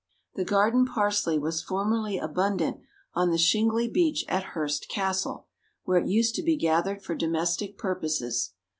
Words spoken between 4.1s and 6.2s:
at Hurst castle, where it